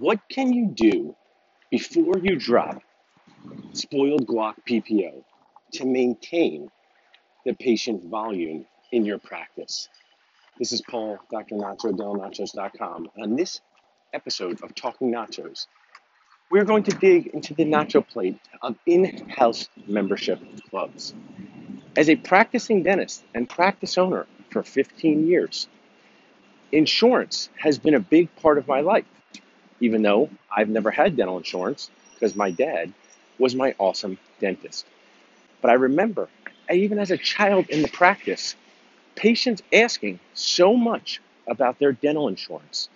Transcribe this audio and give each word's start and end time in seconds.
What 0.00 0.20
can 0.30 0.54
you 0.54 0.64
do 0.64 1.14
before 1.70 2.14
you 2.22 2.36
drop 2.36 2.82
spoiled 3.74 4.26
guac 4.26 4.54
PPO 4.66 5.22
to 5.72 5.84
maintain 5.84 6.70
the 7.44 7.52
patient 7.52 8.06
volume 8.06 8.64
in 8.92 9.04
your 9.04 9.18
practice? 9.18 9.90
This 10.58 10.72
is 10.72 10.80
Paul, 10.80 11.18
Dr. 11.30 11.56
Nacho, 11.56 11.92
DentalNachos.com. 11.92 13.10
On 13.20 13.36
this 13.36 13.60
episode 14.14 14.62
of 14.62 14.74
Talking 14.74 15.12
Nachos, 15.12 15.66
we're 16.50 16.64
going 16.64 16.84
to 16.84 16.92
dig 16.92 17.26
into 17.26 17.52
the 17.52 17.66
nacho 17.66 18.00
plate 18.08 18.40
of 18.62 18.76
in 18.86 19.28
house 19.28 19.68
membership 19.86 20.40
clubs. 20.70 21.12
As 21.94 22.08
a 22.08 22.16
practicing 22.16 22.82
dentist 22.84 23.22
and 23.34 23.46
practice 23.46 23.98
owner 23.98 24.26
for 24.48 24.62
15 24.62 25.26
years, 25.26 25.68
insurance 26.72 27.50
has 27.58 27.78
been 27.78 27.94
a 27.94 28.00
big 28.00 28.34
part 28.36 28.56
of 28.56 28.66
my 28.66 28.80
life, 28.80 29.04
even 29.80 30.02
though 30.02 30.30
I've 30.54 30.68
never 30.68 30.90
had 30.90 31.16
dental 31.16 31.38
insurance 31.38 31.90
because 32.14 32.36
my 32.36 32.50
dad 32.50 32.92
was 33.38 33.54
my 33.54 33.74
awesome 33.78 34.18
dentist. 34.40 34.86
But 35.62 35.70
I 35.70 35.74
remember, 35.74 36.28
even 36.70 36.98
as 36.98 37.10
a 37.10 37.16
child 37.16 37.68
in 37.70 37.82
the 37.82 37.88
practice, 37.88 38.54
patients 39.16 39.62
asking 39.72 40.20
so 40.34 40.74
much 40.76 41.20
about 41.46 41.78
their 41.78 41.92
dental 41.92 42.28
insurance. 42.28 42.88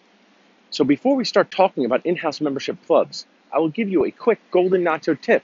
So 0.70 0.84
before 0.84 1.16
we 1.16 1.24
start 1.24 1.50
talking 1.50 1.84
about 1.84 2.04
in 2.06 2.16
house 2.16 2.40
membership 2.40 2.76
clubs, 2.86 3.26
I 3.52 3.58
will 3.58 3.68
give 3.68 3.88
you 3.88 4.04
a 4.04 4.10
quick 4.10 4.40
golden 4.50 4.82
nacho 4.82 5.20
tip 5.20 5.42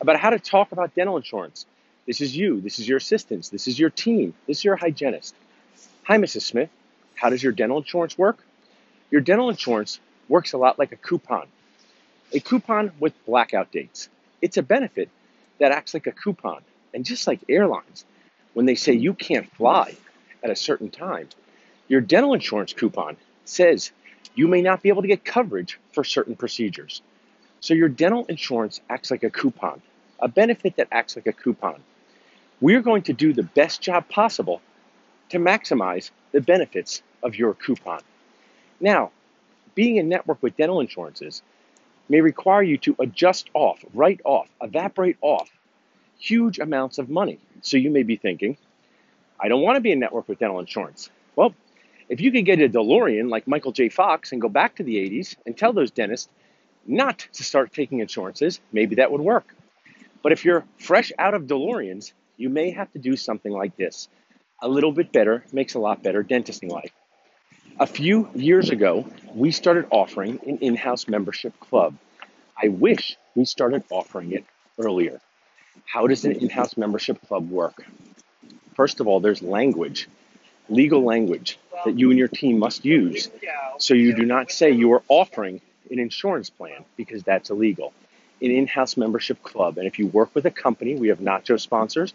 about 0.00 0.20
how 0.20 0.30
to 0.30 0.38
talk 0.38 0.72
about 0.72 0.94
dental 0.94 1.16
insurance. 1.16 1.66
This 2.06 2.20
is 2.20 2.36
you, 2.36 2.60
this 2.60 2.78
is 2.78 2.88
your 2.88 2.98
assistants, 2.98 3.48
this 3.48 3.66
is 3.66 3.78
your 3.78 3.90
team, 3.90 4.34
this 4.46 4.58
is 4.58 4.64
your 4.64 4.76
hygienist. 4.76 5.34
Hi, 6.04 6.16
Mrs. 6.18 6.42
Smith. 6.42 6.70
How 7.14 7.30
does 7.30 7.42
your 7.42 7.52
dental 7.52 7.78
insurance 7.78 8.16
work? 8.16 8.44
Your 9.10 9.20
dental 9.20 9.50
insurance 9.50 10.00
works 10.28 10.52
a 10.52 10.58
lot 10.58 10.78
like 10.78 10.92
a 10.92 10.96
coupon. 10.96 11.46
A 12.32 12.40
coupon 12.40 12.92
with 13.00 13.12
blackout 13.24 13.72
dates. 13.72 14.08
It's 14.42 14.56
a 14.56 14.62
benefit 14.62 15.08
that 15.58 15.72
acts 15.72 15.94
like 15.94 16.06
a 16.06 16.12
coupon. 16.12 16.62
And 16.94 17.04
just 17.04 17.26
like 17.26 17.40
airlines, 17.48 18.04
when 18.54 18.66
they 18.66 18.74
say 18.74 18.92
you 18.92 19.14
can't 19.14 19.50
fly 19.56 19.94
at 20.42 20.50
a 20.50 20.56
certain 20.56 20.90
time, 20.90 21.28
your 21.88 22.00
dental 22.00 22.34
insurance 22.34 22.72
coupon 22.72 23.16
says 23.44 23.90
you 24.34 24.46
may 24.48 24.62
not 24.62 24.82
be 24.82 24.88
able 24.88 25.02
to 25.02 25.08
get 25.08 25.24
coverage 25.24 25.78
for 25.92 26.04
certain 26.04 26.36
procedures. 26.36 27.02
So 27.60 27.74
your 27.74 27.88
dental 27.88 28.24
insurance 28.26 28.80
acts 28.88 29.10
like 29.10 29.24
a 29.24 29.30
coupon, 29.30 29.82
a 30.20 30.28
benefit 30.28 30.76
that 30.76 30.88
acts 30.92 31.16
like 31.16 31.26
a 31.26 31.32
coupon. 31.32 31.82
We're 32.60 32.82
going 32.82 33.02
to 33.02 33.12
do 33.12 33.32
the 33.32 33.42
best 33.42 33.80
job 33.80 34.08
possible 34.08 34.60
to 35.30 35.38
maximize 35.38 36.10
the 36.32 36.40
benefits 36.40 37.02
of 37.22 37.36
your 37.36 37.54
coupon. 37.54 38.00
Now, 38.80 39.10
being 39.78 39.94
in 39.94 40.08
network 40.08 40.42
with 40.42 40.56
dental 40.56 40.80
insurances 40.80 41.40
may 42.08 42.20
require 42.20 42.64
you 42.64 42.76
to 42.78 42.96
adjust 42.98 43.48
off, 43.54 43.84
write 43.94 44.20
off, 44.24 44.48
evaporate 44.60 45.16
off 45.20 45.48
huge 46.18 46.58
amounts 46.58 46.98
of 46.98 47.08
money. 47.08 47.38
So 47.60 47.76
you 47.76 47.88
may 47.88 48.02
be 48.02 48.16
thinking, 48.16 48.56
I 49.38 49.46
don't 49.46 49.62
want 49.62 49.76
to 49.76 49.80
be 49.80 49.92
in 49.92 50.00
network 50.00 50.26
with 50.26 50.40
dental 50.40 50.58
insurance. 50.58 51.10
Well, 51.36 51.54
if 52.08 52.20
you 52.20 52.32
could 52.32 52.44
get 52.44 52.60
a 52.60 52.68
DeLorean 52.68 53.30
like 53.30 53.46
Michael 53.46 53.70
J. 53.70 53.88
Fox 53.88 54.32
and 54.32 54.40
go 54.40 54.48
back 54.48 54.74
to 54.78 54.82
the 54.82 54.96
80s 54.96 55.36
and 55.46 55.56
tell 55.56 55.72
those 55.72 55.92
dentists 55.92 56.28
not 56.84 57.28
to 57.34 57.44
start 57.44 57.72
taking 57.72 58.00
insurances, 58.00 58.58
maybe 58.72 58.96
that 58.96 59.12
would 59.12 59.20
work. 59.20 59.54
But 60.24 60.32
if 60.32 60.44
you're 60.44 60.64
fresh 60.78 61.12
out 61.20 61.34
of 61.34 61.42
DeLoreans, 61.42 62.14
you 62.36 62.48
may 62.48 62.72
have 62.72 62.90
to 62.94 62.98
do 62.98 63.14
something 63.14 63.52
like 63.52 63.76
this. 63.76 64.08
A 64.60 64.68
little 64.68 64.90
bit 64.90 65.12
better 65.12 65.44
makes 65.52 65.74
a 65.74 65.78
lot 65.78 66.02
better 66.02 66.24
dentisting 66.24 66.68
life. 66.68 66.90
A 67.80 67.86
few 67.86 68.28
years 68.34 68.70
ago, 68.70 69.06
we 69.32 69.52
started 69.52 69.86
offering 69.90 70.40
an 70.44 70.58
in 70.58 70.74
house 70.74 71.06
membership 71.06 71.58
club. 71.60 71.94
I 72.60 72.68
wish 72.68 73.16
we 73.36 73.44
started 73.44 73.84
offering 73.88 74.32
it 74.32 74.44
earlier. 74.80 75.20
How 75.86 76.08
does 76.08 76.24
an 76.24 76.32
in 76.32 76.48
house 76.48 76.76
membership 76.76 77.24
club 77.28 77.48
work? 77.48 77.84
First 78.74 78.98
of 78.98 79.06
all, 79.06 79.20
there's 79.20 79.42
language, 79.42 80.08
legal 80.68 81.04
language 81.04 81.56
that 81.84 81.96
you 81.96 82.10
and 82.10 82.18
your 82.18 82.26
team 82.26 82.58
must 82.58 82.84
use. 82.84 83.30
So 83.78 83.94
you 83.94 84.12
do 84.12 84.24
not 84.24 84.50
say 84.50 84.72
you 84.72 84.92
are 84.94 85.02
offering 85.06 85.60
an 85.88 86.00
insurance 86.00 86.50
plan 86.50 86.84
because 86.96 87.22
that's 87.22 87.50
illegal. 87.50 87.92
An 88.42 88.50
in 88.50 88.66
house 88.66 88.96
membership 88.96 89.40
club. 89.44 89.78
And 89.78 89.86
if 89.86 90.00
you 90.00 90.08
work 90.08 90.34
with 90.34 90.46
a 90.46 90.50
company, 90.50 90.96
we 90.96 91.08
have 91.08 91.20
nacho 91.20 91.60
sponsors. 91.60 92.12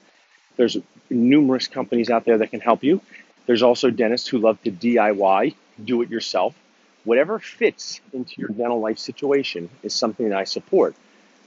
There's 0.58 0.78
numerous 1.10 1.68
companies 1.68 2.10
out 2.10 2.26
there 2.26 2.40
that 2.40 2.52
can 2.52 2.60
help 2.60 2.84
you. 2.84 3.00
There's 3.46 3.64
also 3.64 3.90
dentists 3.90 4.28
who 4.28 4.38
love 4.38 4.62
to 4.64 4.72
DIY, 4.72 5.56
do 5.84 6.02
it 6.02 6.10
yourself. 6.10 6.56
Whatever 7.04 7.40
fits 7.40 8.00
into 8.14 8.36
your 8.38 8.50
dental 8.50 8.80
life 8.80 8.98
situation 8.98 9.70
is 9.82 9.94
something 9.94 10.30
that 10.30 10.38
I 10.38 10.46
support. 10.46 10.96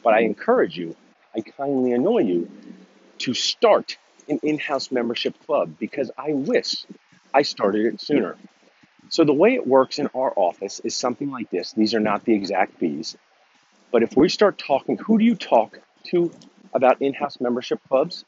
But 0.02 0.14
I 0.14 0.20
encourage 0.20 0.76
you, 0.76 0.94
I 1.34 1.40
kindly 1.40 1.92
annoy 1.92 2.20
you 2.20 2.50
to 3.18 3.34
start 3.34 3.96
an 4.28 4.40
in 4.42 4.58
house 4.58 4.90
membership 4.90 5.34
club 5.46 5.76
because 5.78 6.10
I 6.18 6.32
wish 6.32 6.84
I 7.32 7.42
started 7.42 7.86
it 7.86 8.00
sooner. 8.00 8.36
So, 9.08 9.24
the 9.24 9.32
way 9.32 9.54
it 9.54 9.66
works 9.66 9.98
in 9.98 10.08
our 10.08 10.32
office 10.36 10.80
is 10.80 10.96
something 10.96 11.30
like 11.30 11.48
this. 11.50 11.72
These 11.72 11.94
are 11.94 12.00
not 12.00 12.24
the 12.24 12.34
exact 12.34 12.78
fees. 12.78 13.16
But 13.92 14.02
if 14.02 14.16
we 14.16 14.28
start 14.28 14.58
talking, 14.58 14.98
who 14.98 15.18
do 15.18 15.24
you 15.24 15.36
talk 15.36 15.78
to 16.08 16.32
about 16.74 17.00
in 17.00 17.14
house 17.14 17.40
membership 17.40 17.80
clubs? 17.88 18.24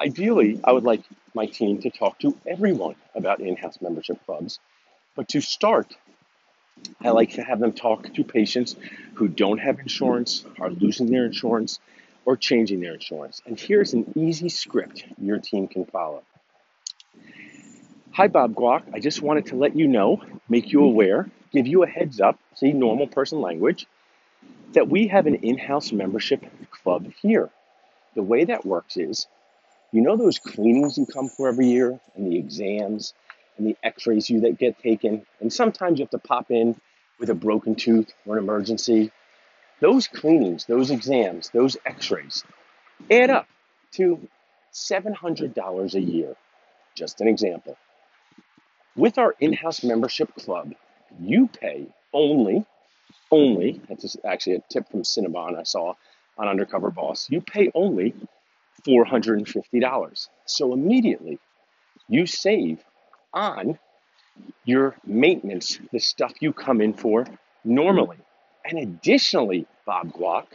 Ideally, 0.00 0.60
I 0.62 0.72
would 0.72 0.84
like 0.84 1.02
my 1.34 1.46
team 1.46 1.80
to 1.82 1.90
talk 1.90 2.18
to 2.20 2.36
everyone 2.46 2.94
about 3.14 3.40
in 3.40 3.56
house 3.56 3.78
membership 3.80 4.24
clubs. 4.26 4.60
But 5.16 5.28
to 5.30 5.40
start, 5.40 5.96
I 7.00 7.10
like 7.10 7.32
to 7.32 7.42
have 7.42 7.58
them 7.58 7.72
talk 7.72 8.14
to 8.14 8.24
patients 8.24 8.76
who 9.14 9.26
don't 9.26 9.58
have 9.58 9.80
insurance, 9.80 10.44
are 10.60 10.70
losing 10.70 11.10
their 11.10 11.26
insurance, 11.26 11.80
or 12.24 12.36
changing 12.36 12.80
their 12.80 12.94
insurance. 12.94 13.42
And 13.46 13.58
here's 13.58 13.94
an 13.94 14.12
easy 14.14 14.48
script 14.48 15.04
your 15.20 15.38
team 15.38 15.66
can 15.66 15.84
follow. 15.86 16.22
Hi, 18.12 18.28
Bob 18.28 18.54
Guac. 18.54 18.82
I 18.92 19.00
just 19.00 19.22
wanted 19.22 19.46
to 19.46 19.56
let 19.56 19.74
you 19.76 19.88
know, 19.88 20.22
make 20.48 20.72
you 20.72 20.84
aware, 20.84 21.28
give 21.52 21.66
you 21.66 21.82
a 21.82 21.86
heads 21.88 22.20
up, 22.20 22.38
see 22.54 22.72
normal 22.72 23.06
person 23.06 23.40
language, 23.40 23.86
that 24.72 24.88
we 24.88 25.08
have 25.08 25.26
an 25.26 25.36
in 25.36 25.58
house 25.58 25.90
membership 25.90 26.44
club 26.70 27.10
here. 27.20 27.50
The 28.14 28.22
way 28.22 28.44
that 28.44 28.66
works 28.66 28.96
is 28.96 29.26
you 29.92 30.00
know 30.02 30.16
those 30.16 30.38
cleanings 30.38 30.98
you 30.98 31.06
come 31.06 31.28
for 31.28 31.48
every 31.48 31.68
year 31.68 31.98
and 32.14 32.30
the 32.30 32.38
exams 32.38 33.14
and 33.56 33.66
the 33.66 33.76
x-rays 33.82 34.28
you 34.30 34.40
that 34.40 34.58
get 34.58 34.78
taken 34.78 35.24
and 35.40 35.52
sometimes 35.52 35.98
you 35.98 36.04
have 36.04 36.10
to 36.10 36.18
pop 36.18 36.50
in 36.50 36.80
with 37.18 37.30
a 37.30 37.34
broken 37.34 37.74
tooth 37.74 38.12
or 38.26 38.36
an 38.36 38.42
emergency. 38.44 39.10
Those 39.80 40.08
cleanings, 40.08 40.64
those 40.66 40.90
exams, 40.90 41.50
those 41.50 41.76
x-rays 41.84 42.44
add 43.10 43.30
up 43.30 43.48
to 43.92 44.28
$700 44.72 45.94
a 45.94 46.00
year. 46.00 46.36
Just 46.94 47.20
an 47.20 47.28
example. 47.28 47.76
With 48.96 49.18
our 49.18 49.34
in-house 49.38 49.84
membership 49.84 50.34
club, 50.34 50.74
you 51.20 51.48
pay 51.48 51.86
only, 52.12 52.64
only, 53.30 53.80
that's 53.88 54.16
actually 54.24 54.56
a 54.56 54.62
tip 54.68 54.90
from 54.90 55.02
Cinnabon 55.02 55.58
I 55.58 55.62
saw 55.62 55.94
on 56.36 56.48
Undercover 56.48 56.90
Boss, 56.90 57.28
you 57.30 57.40
pay 57.40 57.70
only 57.74 58.14
$450. 58.86 60.28
So 60.46 60.72
immediately 60.72 61.38
you 62.08 62.26
save 62.26 62.82
on 63.32 63.78
your 64.64 64.96
maintenance, 65.04 65.78
the 65.92 65.98
stuff 65.98 66.32
you 66.40 66.52
come 66.52 66.80
in 66.80 66.94
for 66.94 67.26
normally. 67.64 68.18
And 68.64 68.78
additionally, 68.78 69.66
Bob 69.86 70.12
Guac, 70.12 70.46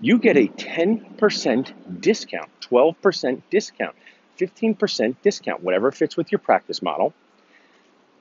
you 0.00 0.18
get 0.18 0.36
a 0.36 0.46
10% 0.48 2.00
discount, 2.00 2.48
12% 2.60 3.42
discount, 3.50 3.94
15% 4.38 5.16
discount, 5.22 5.62
whatever 5.62 5.90
fits 5.90 6.16
with 6.16 6.32
your 6.32 6.38
practice 6.38 6.82
model, 6.82 7.12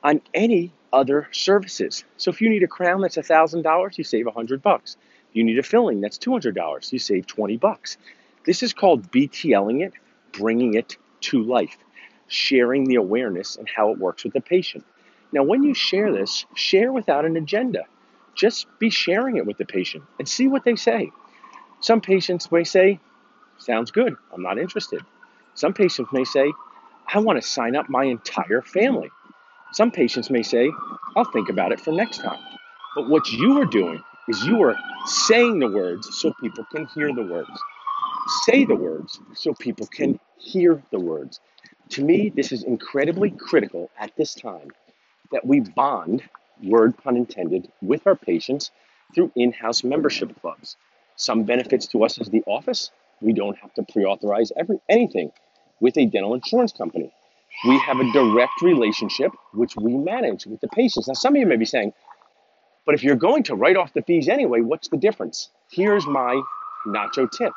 on 0.04 0.22
any 0.34 0.72
other 0.92 1.28
services. 1.32 2.04
So 2.18 2.32
if 2.32 2.42
you 2.42 2.50
need 2.50 2.64
a 2.64 2.68
crown 2.68 3.02
that's 3.02 3.18
$1,000, 3.18 3.98
you 3.98 4.04
save 4.04 4.26
100 4.26 4.62
bucks. 4.62 4.98
You 5.34 5.44
need 5.44 5.60
a 5.60 5.64
filling 5.64 6.02
that's 6.02 6.18
$200, 6.18 6.92
you 6.92 7.00
save 7.00 7.28
20 7.28 7.58
bucks. 7.58 7.98
This 8.44 8.64
is 8.64 8.74
called 8.74 9.12
BTLing 9.12 9.86
it, 9.86 9.94
bringing 10.32 10.74
it 10.74 10.98
to 11.22 11.44
life, 11.44 11.78
sharing 12.28 12.86
the 12.86 12.96
awareness 12.96 13.56
and 13.56 13.70
how 13.70 13.92
it 13.92 14.00
works 14.00 14.24
with 14.24 14.34
the 14.34 14.42
patient. 14.42 14.84
Now, 15.32 15.44
when 15.44 15.64
you 15.64 15.74
share 15.74 16.12
this, 16.12 16.46
share 16.56 16.92
without 16.92 17.26
an 17.26 17.38
agenda. 17.38 17.84
Just 18.34 18.68
be 18.80 18.90
sharing 18.90 19.38
it 19.38 19.46
with 19.46 19.58
the 19.58 19.66
patient 19.66 20.04
and 20.18 20.28
see 20.28 20.48
what 20.48 20.64
they 20.64 20.76
say. 20.76 21.12
Some 21.82 22.02
patients 22.02 22.52
may 22.52 22.64
say, 22.64 23.00
Sounds 23.60 23.92
good, 23.92 24.16
I'm 24.34 24.42
not 24.42 24.58
interested. 24.58 25.02
Some 25.54 25.74
patients 25.74 26.12
may 26.12 26.24
say, 26.24 26.52
I 27.14 27.20
want 27.20 27.40
to 27.40 27.48
sign 27.48 27.76
up 27.76 27.90
my 27.90 28.06
entire 28.06 28.62
family. 28.62 29.12
Some 29.74 29.92
patients 29.92 30.32
may 30.32 30.42
say, 30.42 30.72
I'll 31.16 31.32
think 31.32 31.50
about 31.50 31.72
it 31.72 31.80
for 31.80 31.92
next 31.92 32.20
time. 32.20 32.40
But 32.96 33.08
what 33.08 33.32
you 33.32 33.62
are 33.62 33.66
doing 33.66 34.02
is 34.28 34.44
you 34.44 34.64
are 34.64 34.76
saying 35.06 35.60
the 35.60 35.70
words 35.70 36.10
so 36.18 36.34
people 36.42 36.66
can 36.74 36.88
hear 36.88 37.14
the 37.14 37.22
words 37.22 37.50
say 38.32 38.66
the 38.66 38.76
words 38.76 39.20
so 39.36 39.54
people 39.54 39.88
can 39.88 40.20
hear 40.38 40.82
the 40.92 41.00
words. 41.00 41.40
To 41.90 42.04
me, 42.04 42.30
this 42.30 42.52
is 42.52 42.64
incredibly 42.64 43.32
critical 43.32 43.90
at 44.00 44.16
this 44.16 44.34
time 44.34 44.72
that 45.32 45.46
we 45.46 45.60
bond 45.60 46.24
word 46.64 46.98
pun 46.98 47.18
intended, 47.18 47.72
with 47.82 48.06
our 48.06 48.16
patients 48.16 48.72
through 49.14 49.32
in 49.36 49.52
house 49.52 49.84
membership 49.84 50.40
clubs. 50.42 50.78
Some 51.16 51.44
benefits 51.44 51.88
to 51.88 52.04
us 52.04 52.20
as 52.20 52.30
the 52.30 52.44
office 52.46 52.92
we 53.22 53.34
don't 53.34 53.58
have 53.58 53.74
to 53.76 53.84
pre 53.84 54.06
authorize 54.06 54.52
anything 54.90 55.32
with 55.80 55.98
a 55.98 56.06
dental 56.06 56.34
insurance 56.34 56.72
company. 56.72 57.12
We 57.68 57.78
have 57.80 58.00
a 58.00 58.12
direct 58.14 58.62
relationship 58.62 59.32
which 59.54 59.76
we 59.76 59.96
manage 59.96 60.46
with 60.46 60.62
the 60.62 60.70
patients. 60.70 61.08
Now, 61.08 61.14
some 61.14 61.36
of 61.36 61.40
you 61.40 61.46
may 61.46 61.58
be 61.58 61.66
saying, 61.66 61.94
but 62.86 62.96
if 62.96 63.04
you're 63.04 63.16
going 63.16 63.44
to 63.44 63.56
write 63.56 63.76
off 63.76 63.94
the 63.94 64.02
fees 64.02 64.28
anyway, 64.28 64.62
what's 64.62 64.88
the 64.88 64.98
difference? 64.98 65.50
Here's 65.70 66.08
my 66.08 66.42
nacho 66.88 67.30
tip 67.30 67.54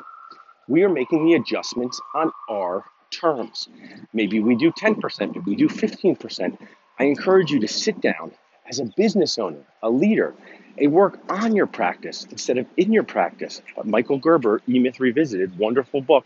we 0.67 0.83
are 0.83 0.89
making 0.89 1.25
the 1.25 1.33
adjustments 1.33 1.99
on 2.13 2.31
our 2.49 2.85
terms. 3.11 3.69
Maybe 4.13 4.39
we 4.39 4.55
do 4.55 4.71
10%, 4.71 5.19
maybe 5.19 5.39
we 5.39 5.55
do 5.55 5.67
15%. 5.67 6.57
I 6.99 7.03
encourage 7.05 7.51
you 7.51 7.59
to 7.59 7.67
sit 7.67 8.01
down 8.01 8.31
as 8.67 8.79
a 8.79 8.85
business 8.85 9.37
owner, 9.37 9.63
a 9.83 9.89
leader, 9.89 10.33
and 10.77 10.91
work 10.91 11.19
on 11.29 11.55
your 11.55 11.67
practice 11.67 12.25
instead 12.29 12.57
of 12.57 12.65
in 12.77 12.91
your 12.91 13.03
practice. 13.03 13.61
Michael 13.83 14.17
Gerber, 14.17 14.61
E 14.67 14.79
Myth 14.79 14.99
Revisited, 14.99 15.57
wonderful 15.57 16.01
book 16.01 16.25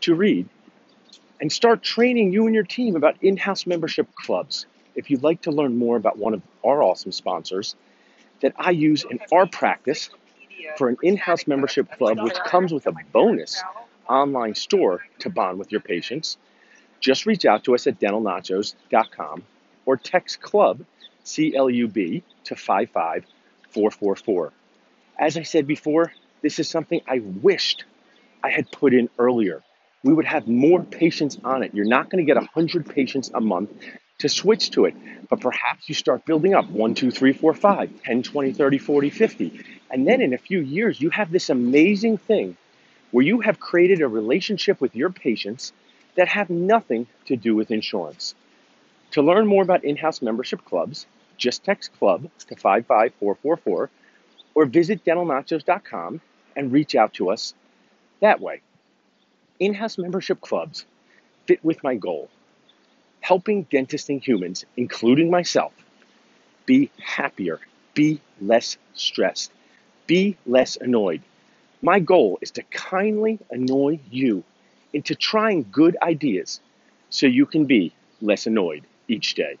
to 0.00 0.14
read. 0.14 0.48
And 1.40 1.52
start 1.52 1.82
training 1.82 2.32
you 2.32 2.46
and 2.46 2.54
your 2.54 2.64
team 2.64 2.96
about 2.96 3.22
in 3.22 3.36
house 3.36 3.66
membership 3.66 4.12
clubs. 4.14 4.66
If 4.96 5.10
you'd 5.10 5.22
like 5.22 5.42
to 5.42 5.52
learn 5.52 5.76
more 5.76 5.96
about 5.96 6.18
one 6.18 6.34
of 6.34 6.42
our 6.64 6.82
awesome 6.82 7.12
sponsors 7.12 7.76
that 8.40 8.54
I 8.56 8.70
use 8.70 9.04
in 9.08 9.20
our 9.30 9.46
practice 9.46 10.10
for 10.76 10.88
an 10.88 10.96
in 11.02 11.16
house 11.16 11.46
membership 11.46 11.90
club, 11.92 12.20
which 12.20 12.34
comes 12.34 12.72
with 12.72 12.86
a 12.86 12.92
bonus 13.12 13.62
online 14.08 14.54
store 14.54 15.02
to 15.20 15.30
bond 15.30 15.58
with 15.58 15.70
your 15.70 15.80
patients, 15.80 16.36
just 17.00 17.26
reach 17.26 17.44
out 17.44 17.64
to 17.64 17.74
us 17.74 17.86
at 17.86 18.00
dentalnachos.com 18.00 19.42
or 19.86 19.96
text 19.96 20.40
club, 20.40 20.84
C 21.24 21.54
L 21.54 21.70
U 21.70 21.88
B, 21.88 22.22
to 22.44 22.56
55444. 22.56 24.52
As 25.18 25.36
I 25.36 25.42
said 25.42 25.66
before, 25.66 26.12
this 26.42 26.58
is 26.58 26.68
something 26.68 27.00
I 27.06 27.18
wished 27.20 27.84
I 28.42 28.50
had 28.50 28.70
put 28.70 28.94
in 28.94 29.08
earlier. 29.18 29.62
We 30.04 30.12
would 30.12 30.26
have 30.26 30.46
more 30.46 30.82
patients 30.82 31.38
on 31.42 31.62
it. 31.64 31.74
You're 31.74 31.84
not 31.84 32.08
going 32.08 32.24
to 32.24 32.26
get 32.26 32.36
100 32.36 32.88
patients 32.88 33.30
a 33.34 33.40
month 33.40 33.70
to 34.18 34.28
switch 34.28 34.70
to 34.72 34.84
it, 34.84 34.94
but 35.28 35.40
perhaps 35.40 35.88
you 35.88 35.94
start 35.94 36.24
building 36.24 36.54
up 36.54 36.68
1, 36.68 36.94
2, 36.94 37.10
3, 37.10 37.32
4, 37.32 37.54
5, 37.54 38.02
10, 38.02 38.22
20, 38.22 38.52
30, 38.52 38.78
40, 38.78 39.10
50. 39.10 39.64
And 39.90 40.06
then 40.06 40.20
in 40.20 40.34
a 40.34 40.38
few 40.38 40.60
years, 40.60 41.00
you 41.00 41.10
have 41.10 41.30
this 41.30 41.50
amazing 41.50 42.18
thing 42.18 42.56
where 43.10 43.24
you 43.24 43.40
have 43.40 43.60
created 43.60 44.00
a 44.00 44.08
relationship 44.08 44.80
with 44.80 44.94
your 44.94 45.10
patients 45.10 45.72
that 46.14 46.28
have 46.28 46.50
nothing 46.50 47.06
to 47.26 47.36
do 47.36 47.54
with 47.54 47.70
insurance. 47.70 48.34
To 49.12 49.22
learn 49.22 49.46
more 49.46 49.62
about 49.62 49.84
in 49.84 49.96
house 49.96 50.20
membership 50.20 50.64
clubs, 50.64 51.06
just 51.36 51.64
text 51.64 51.96
club 51.98 52.22
to 52.48 52.56
55444 52.56 53.90
or 54.54 54.64
visit 54.66 55.04
dentalnachos.com 55.04 56.20
and 56.56 56.72
reach 56.72 56.94
out 56.94 57.14
to 57.14 57.30
us 57.30 57.54
that 58.20 58.40
way. 58.40 58.60
In 59.58 59.74
house 59.74 59.96
membership 59.96 60.40
clubs 60.40 60.84
fit 61.46 61.64
with 61.64 61.82
my 61.82 61.94
goal 61.94 62.28
helping 63.20 63.66
dentisting 63.66 64.22
humans, 64.22 64.64
including 64.78 65.30
myself, 65.30 65.72
be 66.64 66.90
happier, 66.98 67.60
be 67.92 68.20
less 68.40 68.78
stressed, 68.94 69.52
be 70.08 70.36
less 70.46 70.76
annoyed. 70.76 71.22
My 71.80 72.00
goal 72.00 72.40
is 72.40 72.50
to 72.52 72.64
kindly 72.64 73.38
annoy 73.52 74.00
you 74.10 74.42
into 74.92 75.14
trying 75.14 75.66
good 75.70 75.96
ideas 76.02 76.60
so 77.10 77.26
you 77.26 77.46
can 77.46 77.66
be 77.66 77.92
less 78.20 78.46
annoyed 78.48 78.82
each 79.06 79.34
day. 79.34 79.58